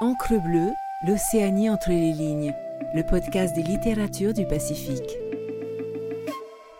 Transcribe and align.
Encre 0.00 0.42
bleue, 0.42 0.72
l'Océanie 1.06 1.70
entre 1.70 1.90
les 1.90 2.12
lignes, 2.12 2.52
le 2.96 3.04
podcast 3.04 3.54
des 3.54 3.62
littératures 3.62 4.34
du 4.34 4.44
Pacifique. 4.44 5.16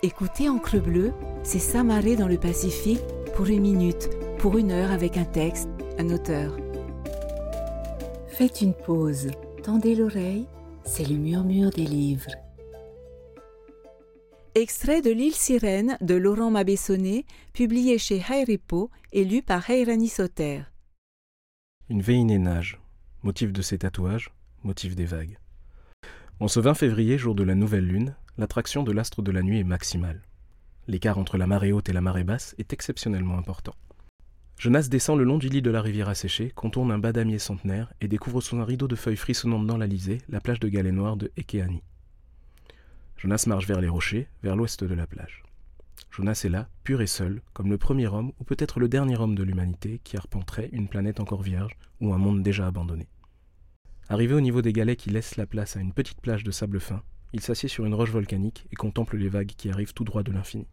Écoutez 0.02 0.48
Encre 0.48 0.82
bleue, 0.82 1.12
c'est 1.44 1.60
s'amarrer 1.60 2.16
dans 2.16 2.26
le 2.26 2.38
Pacifique 2.38 3.04
pour 3.36 3.46
une 3.46 3.60
minute, 3.60 4.10
pour 4.38 4.58
une 4.58 4.72
heure 4.72 4.90
avec 4.90 5.16
un 5.16 5.24
texte, 5.24 5.68
un 5.96 6.10
auteur. 6.10 6.56
Faites 8.26 8.60
une 8.62 8.74
pause, 8.74 9.30
tendez 9.62 9.94
l'oreille, 9.94 10.48
c'est 10.84 11.08
le 11.08 11.14
murmure 11.14 11.70
des 11.70 11.86
livres. 11.86 12.32
Extrait 14.56 15.02
de 15.02 15.12
L'île 15.12 15.36
sirène 15.36 15.96
de 16.00 16.16
Laurent 16.16 16.50
Mabessonnet, 16.50 17.26
publié 17.52 17.96
chez 17.96 18.20
Hairipo 18.28 18.90
et 19.12 19.24
lu 19.24 19.40
par 19.40 19.70
Hairani 19.70 20.08
Sauter. 20.08 20.62
Une 21.88 22.02
véinée 22.02 22.38
nage. 22.38 22.80
Motif 23.24 23.54
de 23.54 23.62
ses 23.62 23.78
tatouages, 23.78 24.30
motif 24.64 24.94
des 24.94 25.06
vagues. 25.06 25.38
En 26.40 26.48
ce 26.48 26.60
20 26.60 26.74
février, 26.74 27.16
jour 27.16 27.34
de 27.34 27.42
la 27.42 27.54
nouvelle 27.54 27.86
lune, 27.86 28.14
l'attraction 28.36 28.82
de 28.82 28.92
l'astre 28.92 29.22
de 29.22 29.30
la 29.30 29.40
nuit 29.40 29.60
est 29.60 29.64
maximale. 29.64 30.20
L'écart 30.88 31.16
entre 31.16 31.38
la 31.38 31.46
marée 31.46 31.72
haute 31.72 31.88
et 31.88 31.94
la 31.94 32.02
marée 32.02 32.24
basse 32.24 32.54
est 32.58 32.74
exceptionnellement 32.74 33.38
important. 33.38 33.74
Jonas 34.58 34.88
descend 34.90 35.18
le 35.18 35.24
long 35.24 35.38
du 35.38 35.48
lit 35.48 35.62
de 35.62 35.70
la 35.70 35.80
rivière 35.80 36.10
asséchée, 36.10 36.50
contourne 36.50 36.92
un 36.92 36.98
badamier 36.98 37.38
centenaire 37.38 37.94
et 38.02 38.08
découvre 38.08 38.42
sous 38.42 38.58
un 38.58 38.64
rideau 38.66 38.88
de 38.88 38.94
feuilles 38.94 39.16
frissonnantes 39.16 39.66
dans 39.66 39.78
l'Alizé 39.78 40.18
la 40.28 40.42
plage 40.42 40.60
de 40.60 40.68
galets 40.68 40.92
noirs 40.92 41.16
de 41.16 41.32
Ekeani. 41.38 41.82
Jonas 43.16 43.44
marche 43.46 43.66
vers 43.66 43.80
les 43.80 43.88
rochers, 43.88 44.28
vers 44.42 44.54
l'ouest 44.54 44.84
de 44.84 44.94
la 44.94 45.06
plage. 45.06 45.43
Jonas 46.16 46.42
est 46.44 46.48
là, 46.48 46.68
pur 46.84 47.00
et 47.00 47.08
seul, 47.08 47.42
comme 47.54 47.70
le 47.70 47.76
premier 47.76 48.06
homme 48.06 48.30
ou 48.38 48.44
peut-être 48.44 48.78
le 48.78 48.88
dernier 48.88 49.18
homme 49.18 49.34
de 49.34 49.42
l'humanité 49.42 50.00
qui 50.04 50.16
arpenterait 50.16 50.68
une 50.70 50.86
planète 50.86 51.18
encore 51.18 51.42
vierge 51.42 51.76
ou 52.00 52.14
un 52.14 52.18
monde 52.18 52.40
déjà 52.40 52.68
abandonné. 52.68 53.08
Arrivé 54.08 54.32
au 54.32 54.40
niveau 54.40 54.62
des 54.62 54.72
galets 54.72 54.96
qui 54.96 55.10
laissent 55.10 55.36
la 55.36 55.46
place 55.46 55.76
à 55.76 55.80
une 55.80 55.92
petite 55.92 56.20
plage 56.20 56.44
de 56.44 56.52
sable 56.52 56.78
fin, 56.78 57.02
il 57.32 57.40
s'assied 57.40 57.68
sur 57.68 57.84
une 57.84 57.94
roche 57.94 58.12
volcanique 58.12 58.64
et 58.70 58.76
contemple 58.76 59.16
les 59.16 59.28
vagues 59.28 59.54
qui 59.56 59.70
arrivent 59.70 59.92
tout 59.92 60.04
droit 60.04 60.22
de 60.22 60.30
l'infini. 60.30 60.68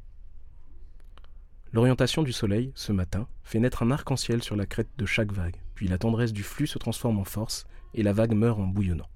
L'orientation 1.73 2.21
du 2.21 2.33
soleil, 2.33 2.71
ce 2.75 2.91
matin, 2.91 3.27
fait 3.41 3.57
naître 3.57 3.81
un 3.81 3.89
arc-en-ciel 3.89 4.43
sur 4.43 4.55
la 4.55 4.67
crête 4.67 4.91
de 4.99 5.07
chaque 5.07 5.31
vague, 5.31 5.59
puis 5.73 5.87
la 5.87 5.97
tendresse 5.97 6.33
du 6.33 6.43
flux 6.43 6.67
se 6.67 6.77
transforme 6.77 7.17
en 7.17 7.25
force 7.25 7.65
et 7.95 8.03
la 8.03 8.13
vague 8.13 8.35
meurt 8.35 8.59
en 8.59 8.67
bouillonnant. 8.67 9.09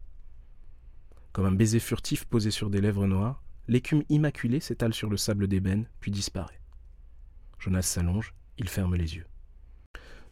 Comme 1.34 1.46
un 1.46 1.52
baiser 1.52 1.80
furtif 1.80 2.26
posé 2.26 2.50
sur 2.50 2.72
des 2.72 2.82
lèvres 2.82 3.06
noires, 3.06 3.44
l'écume 3.68 4.04
immaculée 4.10 4.60
s'étale 4.60 4.94
sur 4.94 5.10
le 5.10 5.18
sable 5.18 5.48
d'ébène, 5.48 5.88
puis 6.00 6.12
disparaît. 6.12 6.60
Jonas 7.60 7.84
s'allonge, 7.84 8.34
il 8.58 8.70
ferme 8.70 8.96
les 8.96 9.16
yeux. 9.16 9.26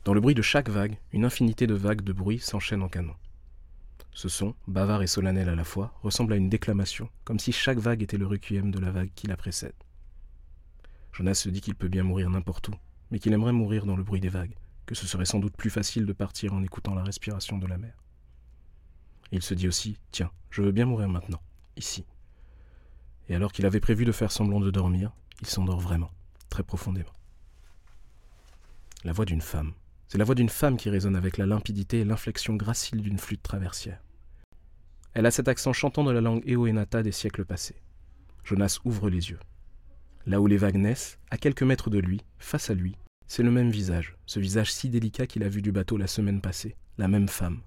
Dans 0.06 0.14
le 0.14 0.22
bruit 0.22 0.36
de 0.36 0.42
chaque 0.42 0.70
vague, 0.70 0.98
une 1.12 1.26
infinité 1.26 1.68
de 1.68 1.74
vagues 1.74 2.02
de 2.02 2.14
bruit 2.14 2.40
s'enchaînent 2.40 2.84
en 2.84 2.90
canon. 2.90 3.16
Ce 4.12 4.30
son, 4.30 4.54
bavard 4.68 5.02
et 5.02 5.08
solennel 5.08 5.50
à 5.50 5.56
la 5.56 5.64
fois, 5.64 5.98
ressemble 6.04 6.34
à 6.34 6.36
une 6.36 6.50
déclamation, 6.50 7.10
comme 7.24 7.40
si 7.40 7.52
chaque 7.52 7.80
vague 7.80 8.04
était 8.04 8.18
le 8.18 8.28
requiem 8.28 8.70
de 8.70 8.80
la 8.80 8.92
vague 8.92 9.12
qui 9.16 9.28
la 9.28 9.38
précède. 9.38 9.74
Jonas 11.14 11.36
se 11.36 11.50
dit 11.50 11.62
qu'il 11.62 11.76
peut 11.76 11.88
bien 11.88 12.04
mourir 12.04 12.30
n'importe 12.30 12.70
où, 12.70 12.74
mais 13.12 13.20
qu'il 13.20 13.34
aimerait 13.34 13.54
mourir 13.54 13.86
dans 13.86 13.96
le 13.96 14.04
bruit 14.04 14.22
des 14.22 14.30
vagues, 14.30 14.56
que 14.86 14.96
ce 14.96 15.08
serait 15.08 15.26
sans 15.26 15.40
doute 15.40 15.58
plus 15.58 15.70
facile 15.70 16.06
de 16.06 16.14
partir 16.14 16.54
en 16.54 16.64
écoutant 16.64 16.94
la 16.94 17.04
respiration 17.04 17.58
de 17.58 17.68
la 17.68 17.78
mer 17.78 17.94
il 19.34 19.42
se 19.42 19.56
dit 19.56 19.68
aussi 19.68 19.98
Tiens, 20.12 20.32
je 20.52 20.62
veux 20.62 20.72
bien 20.72 20.86
mourir 20.86 21.10
maintenant, 21.10 21.42
ici. 21.76 22.06
Et 23.30 23.36
alors 23.36 23.52
qu'il 23.52 23.66
avait 23.66 23.80
prévu 23.80 24.06
de 24.06 24.12
faire 24.12 24.32
semblant 24.32 24.60
de 24.60 24.72
dormir, 24.72 25.12
il 25.42 25.48
s'endort 25.48 25.80
vraiment, 25.80 26.12
très 26.50 26.64
profondément. 26.64 27.14
La 29.04 29.14
voix 29.14 29.26
d'une 29.26 29.42
femme. 29.42 29.74
C'est 30.08 30.18
la 30.18 30.26
voix 30.26 30.36
d'une 30.36 30.50
femme 30.50 30.78
qui 30.78 30.90
résonne 30.90 31.16
avec 31.16 31.38
la 31.38 31.46
limpidité 31.46 32.02
et 32.02 32.06
l'inflexion 32.06 32.56
gracile 32.56 33.02
d'une 33.02 33.18
flûte 33.18 33.44
traversière. 33.44 34.02
Elle 35.14 35.26
a 35.26 35.32
cet 35.32 35.48
accent 35.48 35.74
chantant 35.74 36.04
de 36.04 36.12
la 36.12 36.22
langue 36.22 36.44
éoénata 36.46 37.04
des 37.04 37.12
siècles 37.12 37.46
passés. 37.46 37.82
Jonas 38.44 38.80
ouvre 38.86 39.10
les 39.10 39.30
yeux. 39.30 39.40
Là 40.26 40.40
où 40.40 40.48
les 40.48 40.58
vagues 40.58 40.78
naissent, 40.78 41.18
à 41.32 41.38
quelques 41.38 41.64
mètres 41.64 41.90
de 41.90 42.00
lui, 42.00 42.22
face 42.38 42.70
à 42.70 42.74
lui, 42.74 42.96
c'est 43.28 43.44
le 43.44 43.52
même 43.52 43.72
visage, 43.72 44.16
ce 44.26 44.40
visage 44.40 44.72
si 44.72 44.90
délicat 44.90 45.28
qu'il 45.28 45.44
a 45.44 45.50
vu 45.50 45.62
du 45.62 45.72
bateau 45.72 45.98
la 45.98 46.08
semaine 46.08 46.42
passée, 46.42 46.76
la 46.98 47.08
même 47.08 47.28
femme, 47.28 47.62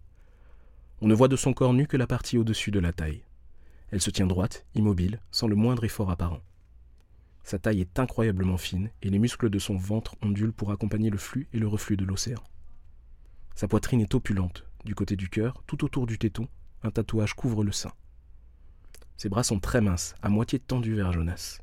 on 1.02 1.08
ne 1.08 1.14
voit 1.14 1.28
de 1.28 1.36
son 1.36 1.52
corps 1.52 1.74
nu 1.74 1.86
que 1.86 1.98
la 1.98 2.06
partie 2.06 2.38
au-dessus 2.38 2.70
de 2.70 2.78
la 2.78 2.92
taille. 2.92 3.22
Elle 3.90 4.00
se 4.00 4.10
tient 4.10 4.26
droite, 4.26 4.66
immobile, 4.74 5.20
sans 5.30 5.46
le 5.46 5.56
moindre 5.56 5.84
effort 5.84 6.10
apparent. 6.10 6.42
Sa 7.44 7.58
taille 7.58 7.80
est 7.80 7.98
incroyablement 7.98 8.56
fine 8.56 8.90
et 9.02 9.08
les 9.08 9.20
muscles 9.20 9.50
de 9.50 9.58
son 9.58 9.76
ventre 9.76 10.16
ondulent 10.22 10.52
pour 10.52 10.72
accompagner 10.72 11.10
le 11.10 11.18
flux 11.18 11.48
et 11.52 11.58
le 11.58 11.68
reflux 11.68 11.96
de 11.96 12.04
l'océan. 12.04 12.42
Sa 13.54 13.68
poitrine 13.68 14.00
est 14.00 14.14
opulente, 14.14 14.64
du 14.84 14.94
côté 14.94 15.14
du 15.14 15.28
cœur, 15.28 15.62
tout 15.66 15.84
autour 15.84 16.06
du 16.06 16.18
téton, 16.18 16.48
un 16.82 16.90
tatouage 16.90 17.34
couvre 17.34 17.62
le 17.62 17.72
sein. 17.72 17.92
Ses 19.16 19.28
bras 19.28 19.44
sont 19.44 19.60
très 19.60 19.80
minces, 19.80 20.14
à 20.22 20.28
moitié 20.28 20.58
tendus 20.58 20.94
vers 20.94 21.12
Jonas. 21.12 21.60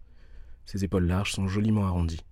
Ses 0.65 0.83
épaules 0.85 1.05
larges 1.05 1.33
sont 1.33 1.47
joliment 1.47 1.85
arrondies. 1.85 2.23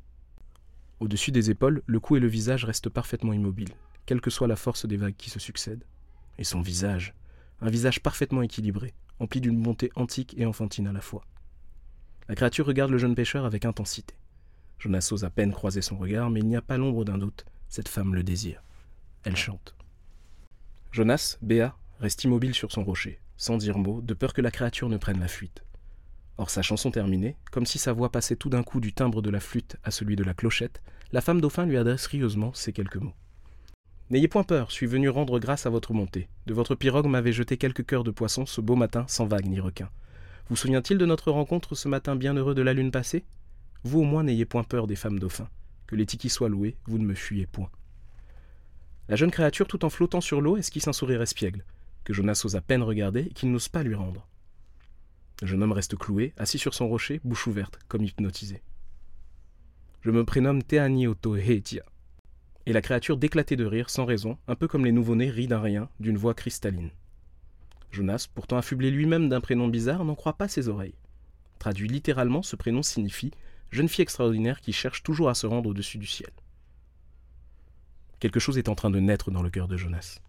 Au-dessus 0.99 1.31
des 1.31 1.49
épaules, 1.49 1.83
le 1.85 1.99
cou 1.99 2.15
et 2.15 2.19
le 2.19 2.27
visage 2.27 2.63
restent 2.63 2.89
parfaitement 2.89 3.33
immobiles, 3.33 3.73
quelle 4.05 4.21
que 4.21 4.29
soit 4.29 4.47
la 4.47 4.55
force 4.55 4.85
des 4.85 4.97
vagues 4.97 5.17
qui 5.17 5.29
se 5.29 5.39
succèdent 5.39 5.85
et 6.37 6.43
son 6.43 6.61
visage, 6.61 7.13
un 7.59 7.69
visage 7.69 8.01
parfaitement 8.01 8.41
équilibré, 8.41 8.93
empli 9.21 9.39
d'une 9.39 9.61
bonté 9.61 9.91
antique 9.95 10.35
et 10.37 10.45
enfantine 10.45 10.87
à 10.87 10.93
la 10.93 11.01
fois. 11.01 11.23
La 12.27 12.35
créature 12.35 12.65
regarde 12.65 12.91
le 12.91 12.97
jeune 12.97 13.15
pêcheur 13.15 13.45
avec 13.45 13.65
intensité. 13.65 14.15
Jonas 14.79 15.09
ose 15.11 15.23
à 15.23 15.29
peine 15.29 15.53
croiser 15.53 15.81
son 15.81 15.97
regard, 15.97 16.29
mais 16.29 16.39
il 16.39 16.47
n'y 16.47 16.55
a 16.55 16.61
pas 16.61 16.77
l'ombre 16.77 17.05
d'un 17.05 17.17
doute, 17.17 17.45
cette 17.69 17.87
femme 17.89 18.15
le 18.15 18.23
désire. 18.23 18.63
Elle 19.23 19.37
chante. 19.37 19.75
Jonas, 20.91 21.37
Béa, 21.41 21.75
reste 21.99 22.23
immobile 22.23 22.55
sur 22.55 22.71
son 22.71 22.83
rocher, 22.83 23.19
sans 23.37 23.57
dire 23.57 23.77
mot, 23.77 24.01
de 24.01 24.13
peur 24.13 24.33
que 24.33 24.41
la 24.41 24.51
créature 24.51 24.89
ne 24.89 24.97
prenne 24.97 25.19
la 25.19 25.27
fuite. 25.27 25.63
Or, 26.37 26.49
sa 26.49 26.63
chanson 26.63 26.89
terminée, 26.89 27.35
comme 27.51 27.67
si 27.67 27.77
sa 27.77 27.93
voix 27.93 28.11
passait 28.11 28.35
tout 28.35 28.49
d'un 28.49 28.63
coup 28.63 28.79
du 28.79 28.93
timbre 28.93 29.21
de 29.21 29.29
la 29.29 29.39
flûte 29.39 29.77
à 29.83 29.91
celui 29.91 30.15
de 30.15 30.23
la 30.23 30.33
clochette, 30.33 30.81
la 31.11 31.21
femme 31.21 31.41
dauphin 31.41 31.65
lui 31.65 31.77
adresse 31.77 32.07
rieusement 32.07 32.53
ces 32.53 32.73
quelques 32.73 32.97
mots. 32.97 33.13
N'ayez 34.11 34.27
point 34.27 34.43
peur, 34.43 34.69
je 34.69 34.73
suis 34.73 34.87
venu 34.87 35.07
rendre 35.07 35.39
grâce 35.39 35.65
à 35.65 35.69
votre 35.69 35.93
montée. 35.93 36.27
De 36.45 36.53
votre 36.53 36.75
pirogue 36.75 37.07
m'avait 37.07 37.31
jeté 37.31 37.55
quelques 37.55 37.85
cœurs 37.85 38.03
de 38.03 38.11
poisson 38.11 38.45
ce 38.45 38.59
beau 38.59 38.75
matin, 38.75 39.05
sans 39.07 39.25
vague 39.25 39.45
ni 39.45 39.61
requin. 39.61 39.89
Vous 40.49 40.57
souvient-il 40.57 40.97
de 40.97 41.05
notre 41.05 41.31
rencontre 41.31 41.75
ce 41.75 41.87
matin 41.87 42.17
bienheureux 42.17 42.53
de 42.53 42.61
la 42.61 42.73
lune 42.73 42.91
passée? 42.91 43.23
Vous 43.85 44.01
au 44.01 44.03
moins 44.03 44.23
n'ayez 44.23 44.43
point 44.43 44.65
peur 44.65 44.85
des 44.85 44.97
femmes 44.97 45.17
dauphins. 45.17 45.47
Que 45.87 45.95
les 45.95 46.05
tikis 46.05 46.27
soient 46.27 46.49
loués, 46.49 46.75
vous 46.87 46.97
ne 46.97 47.05
me 47.05 47.13
fuyez 47.13 47.47
point. 47.47 47.69
La 49.07 49.15
jeune 49.15 49.31
créature, 49.31 49.69
tout 49.69 49.85
en 49.85 49.89
flottant 49.89 50.19
sur 50.19 50.41
l'eau, 50.41 50.57
esquisse 50.57 50.89
un 50.89 50.93
sourire 50.93 51.21
espiègle, 51.21 51.63
que 52.03 52.11
Jonas 52.11 52.41
ose 52.43 52.57
à 52.57 52.61
peine 52.61 52.83
regarder 52.83 53.21
et 53.21 53.33
qu'il 53.33 53.49
n'ose 53.49 53.69
pas 53.69 53.81
lui 53.81 53.95
rendre. 53.95 54.27
Le 55.41 55.47
jeune 55.47 55.63
homme 55.63 55.71
reste 55.71 55.95
cloué, 55.95 56.33
assis 56.37 56.57
sur 56.59 56.73
son 56.73 56.89
rocher, 56.89 57.21
bouche 57.23 57.47
ouverte, 57.47 57.79
comme 57.87 58.03
hypnotisé. 58.03 58.61
Je 60.01 60.11
me 60.11 60.25
prénomme 60.25 60.63
Teani 60.63 61.07
et 62.65 62.73
la 62.73 62.81
créature 62.81 63.17
d'éclater 63.17 63.55
de 63.55 63.65
rire 63.65 63.89
sans 63.89 64.05
raison, 64.05 64.37
un 64.47 64.55
peu 64.55 64.67
comme 64.67 64.85
les 64.85 64.91
nouveau-nés 64.91 65.29
rient 65.29 65.47
d'un 65.47 65.61
rien, 65.61 65.89
d'une 65.99 66.17
voix 66.17 66.33
cristalline. 66.33 66.91
Jonas, 67.91 68.27
pourtant 68.33 68.57
affublé 68.57 68.91
lui-même 68.91 69.29
d'un 69.29 69.41
prénom 69.41 69.67
bizarre, 69.67 70.05
n'en 70.05 70.15
croit 70.15 70.37
pas 70.37 70.47
ses 70.47 70.69
oreilles. 70.69 70.95
Traduit 71.59 71.87
littéralement, 71.87 72.41
ce 72.41 72.55
prénom 72.55 72.83
signifie 72.83 73.31
jeune 73.71 73.89
fille 73.89 74.03
extraordinaire 74.03 74.61
qui 74.61 74.73
cherche 74.73 75.03
toujours 75.03 75.29
à 75.29 75.35
se 75.35 75.47
rendre 75.47 75.69
au-dessus 75.69 75.97
du 75.97 76.07
ciel. 76.07 76.31
Quelque 78.19 78.39
chose 78.39 78.57
est 78.57 78.69
en 78.69 78.75
train 78.75 78.89
de 78.89 78.99
naître 78.99 79.31
dans 79.31 79.41
le 79.41 79.49
cœur 79.49 79.67
de 79.67 79.77
Jonas. 79.77 80.19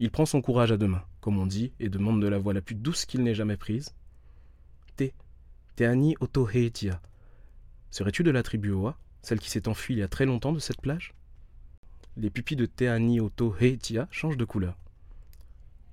Il 0.00 0.10
prend 0.10 0.26
son 0.26 0.40
courage 0.40 0.72
à 0.72 0.76
deux 0.76 0.88
mains, 0.88 1.04
comme 1.20 1.38
on 1.38 1.46
dit, 1.46 1.72
et 1.78 1.88
demande 1.88 2.20
de 2.20 2.26
la 2.26 2.38
voix 2.38 2.54
la 2.54 2.62
plus 2.62 2.74
douce 2.74 3.04
qu'il 3.04 3.22
n'ait 3.22 3.34
jamais 3.34 3.56
prise. 3.56 3.94
Te, 4.96 5.10
Teani 5.76 6.16
Otoheitia. 6.20 7.00
Serais-tu 7.90 8.22
de 8.22 8.30
la 8.30 8.42
tribu 8.42 8.70
Oa, 8.70 8.96
celle 9.20 9.38
qui 9.38 9.50
s'est 9.50 9.68
enfuie 9.68 9.94
il 9.94 9.98
y 9.98 10.02
a 10.02 10.08
très 10.08 10.26
longtemps 10.26 10.52
de 10.52 10.58
cette 10.58 10.80
plage? 10.80 11.14
Les 12.16 12.30
pupilles 12.30 12.56
de 12.56 12.66
Teani 12.66 13.20
Oto 13.20 13.54
Heitia 13.58 14.08
changent 14.10 14.36
de 14.36 14.44
couleur. 14.44 14.76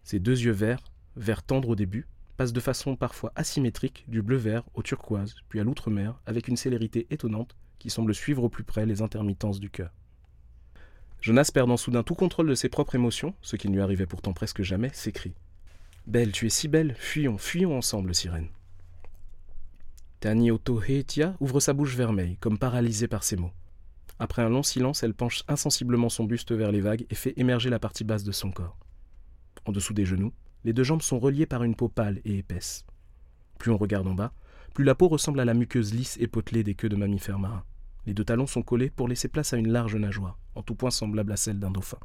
Ses 0.03 0.19
deux 0.19 0.39
yeux 0.39 0.51
verts, 0.51 0.83
vert 1.15 1.44
tendre 1.44 1.69
au 1.69 1.75
début, 1.75 2.07
passent 2.38 2.53
de 2.53 2.59
façon 2.59 2.95
parfois 2.95 3.31
asymétrique 3.35 4.05
du 4.07 4.21
bleu-vert 4.21 4.63
au 4.73 4.81
turquoise, 4.81 5.35
puis 5.49 5.59
à 5.59 5.63
l'outre-mer, 5.63 6.19
avec 6.25 6.47
une 6.47 6.57
célérité 6.57 7.07
étonnante 7.09 7.55
qui 7.79 7.89
semble 7.89 8.13
suivre 8.15 8.44
au 8.44 8.49
plus 8.49 8.63
près 8.63 8.85
les 8.85 9.01
intermittences 9.01 9.59
du 9.59 9.69
cœur. 9.69 9.91
Jonas, 11.21 11.51
perdant 11.53 11.77
soudain 11.77 12.03
tout 12.03 12.15
contrôle 12.15 12.47
de 12.47 12.55
ses 12.55 12.69
propres 12.69 12.95
émotions, 12.95 13.33
ce 13.41 13.55
qui 13.55 13.67
ne 13.67 13.75
lui 13.75 13.81
arrivait 13.81 14.05
pourtant 14.05 14.33
presque 14.33 14.61
jamais, 14.61 14.89
s'écrie 14.94 15.33
Belle, 16.07 16.31
tu 16.31 16.45
es 16.45 16.49
si 16.49 16.67
belle, 16.67 16.95
fuyons, 16.97 17.38
fuyons 17.38 17.77
ensemble, 17.77 18.15
sirène. 18.15 18.47
Teani 20.21 20.51
Oto 20.51 20.81
Heitia 20.81 21.35
ouvre 21.39 21.59
sa 21.59 21.73
bouche 21.73 21.95
vermeille, 21.95 22.38
comme 22.38 22.57
paralysée 22.57 23.07
par 23.07 23.23
ces 23.23 23.35
mots. 23.35 23.51
Après 24.19 24.42
un 24.42 24.50
long 24.50 24.63
silence, 24.63 25.01
elle 25.01 25.13
penche 25.13 25.44
insensiblement 25.48 26.10
son 26.10 26.25
buste 26.25 26.51
vers 26.51 26.71
les 26.71 26.81
vagues 26.81 27.06
et 27.10 27.16
fait 27.16 27.33
émerger 27.38 27.69
la 27.69 27.80
partie 27.80 28.04
basse 28.04 28.25
de 28.25 28.33
son 28.33 28.51
corps. 28.51 28.77
En 29.66 29.71
dessous 29.71 29.94
des 29.94 30.06
genoux, 30.06 30.33
les 30.66 30.74
deux 30.74 30.83
jambes 30.83 31.01
sont 31.01 31.19
reliées 31.19 31.45
par 31.45 31.63
une 31.63 31.75
peau 31.75 31.88
pâle 31.88 32.19
et 32.25 32.38
épaisse. 32.39 32.86
Plus 33.57 33.71
on 33.71 33.77
regarde 33.77 34.07
en 34.07 34.13
bas, 34.13 34.33
plus 34.74 34.83
la 34.83 34.95
peau 34.95 35.07
ressemble 35.07 35.39
à 35.39 35.45
la 35.45 35.54
muqueuse 35.54 35.94
lisse 35.94 36.18
et 36.19 36.27
potelée 36.27 36.63
des 36.63 36.75
queues 36.75 36.89
de 36.89 36.98
mammifères 36.98 37.39
marins. 37.39 37.63
Les 38.06 38.13
deux 38.13 38.25
talons 38.25 38.48
sont 38.48 38.62
collés 38.62 38.89
pour 38.89 39.07
laisser 39.07 39.30
place 39.30 39.54
à 39.54 39.57
une 39.57 39.71
large 39.71 39.95
nageoire, 39.95 40.38
en 40.56 40.63
tout 40.63 40.75
point 40.75 40.92
semblable 40.92 41.31
à 41.31 41.38
celle 41.38 41.60
d'un 41.60 41.71
dauphin. 41.71 42.00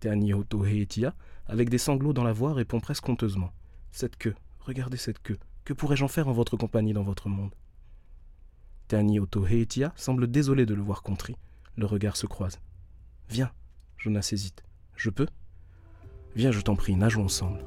Teani 0.00 0.32
Hoto 0.32 0.64
Heitia, 0.64 1.14
avec 1.46 1.68
des 1.68 1.78
sanglots 1.78 2.12
dans 2.12 2.24
la 2.24 2.32
voix, 2.32 2.52
répond 2.54 2.80
presque 2.80 3.08
honteusement. 3.08 3.52
Cette 3.92 4.16
queue, 4.16 4.34
regardez 4.60 4.96
cette 4.96 5.22
queue. 5.22 5.38
Que 5.64 5.72
pourrais-je 5.72 6.04
en 6.04 6.08
faire 6.08 6.28
en 6.28 6.32
votre 6.32 6.56
compagnie 6.56 6.92
dans 6.92 7.02
votre 7.02 7.28
monde? 7.28 7.54
Teani 8.88 9.20
Oto 9.20 9.46
Heitia 9.46 9.92
semble 9.96 10.30
désolé 10.30 10.66
de 10.66 10.74
le 10.74 10.82
voir 10.82 11.02
contrit. 11.02 11.36
Le 11.76 11.86
regard 11.86 12.16
se 12.16 12.26
croise. 12.26 12.58
Viens, 13.28 13.50
Jonas 13.98 14.30
hésite. 14.32 14.62
Je 14.96 15.10
peux? 15.10 15.26
Viens, 16.34 16.52
je 16.52 16.60
t'en 16.60 16.76
prie, 16.76 16.96
nageons 16.96 17.24
ensemble. 17.24 17.60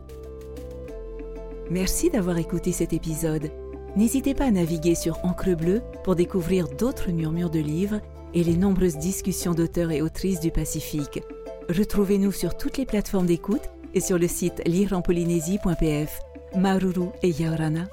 Merci 1.70 2.10
d'avoir 2.10 2.38
écouté 2.38 2.72
cet 2.72 2.94
épisode. 2.94 3.52
N'hésitez 3.96 4.34
pas 4.34 4.46
à 4.46 4.52
naviguer 4.52 4.96
sur 4.96 5.24
Encre 5.26 5.56
Bleue 5.56 5.82
pour 6.04 6.16
découvrir 6.16 6.68
d'autres 6.68 7.12
murmures 7.12 7.50
de 7.50 7.60
livres 7.60 8.02
et 8.34 8.44
les 8.44 8.56
nombreuses 8.56 8.98
discussions 8.98 9.54
d'auteurs 9.54 9.92
et 9.92 10.02
autrices 10.02 10.40
du 10.40 10.52
Pacifique. 10.52 11.22
Retrouvez-nous 11.70 12.32
sur 12.32 12.56
toutes 12.58 12.78
les 12.78 12.86
plateformes 12.86 13.26
d'écoute 13.26 13.70
et 13.94 14.00
sur 14.00 14.18
le 14.18 14.28
site 14.28 14.62
lireenpolynésie.pf. 14.66 16.20
Maruru 16.56 17.10
et 17.22 17.30
Yaorana 17.30 17.86